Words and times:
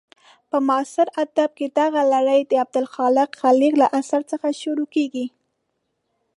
په 0.49 0.57
معاصر 0.67 1.07
ادب 1.23 1.49
کې 1.57 1.67
دغه 1.79 2.01
لړۍ 2.13 2.41
د 2.45 2.53
عبدالخالق 2.63 3.29
خلیق 3.41 3.73
له 3.81 3.87
اثر 3.99 4.21
څخه 4.31 4.47
شروع 4.61 4.87
کېږي. 4.95 5.25